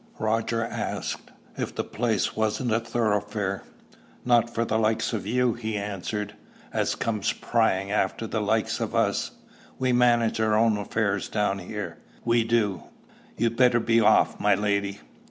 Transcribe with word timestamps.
Roger 0.17 0.65
asked 0.65 1.29
if 1.59 1.75
the 1.75 1.83
place 1.83 2.35
wasn't 2.35 2.73
a 2.73 2.79
thoroughfare. 2.79 3.61
"Not 4.25 4.49
for 4.51 4.65
the 4.65 4.79
likes 4.79 5.13
o' 5.13 5.17
you," 5.17 5.53
he 5.53 5.77
answered, 5.77 6.33
"as 6.73 6.95
comes 6.95 7.33
pryin' 7.33 7.91
after 7.91 8.25
the 8.25 8.41
likes 8.41 8.79
of 8.79 8.95
us. 8.95 9.29
We 9.77 9.93
manage 9.93 10.39
our 10.39 10.55
own 10.55 10.75
affairs 10.77 11.29
down 11.29 11.59
here 11.59 11.99
we 12.25 12.43
do. 12.43 12.81
You'd 13.37 13.55
better 13.55 13.79
be 13.79 14.01
off, 14.01 14.39
my 14.39 14.55
lady." 14.55 15.01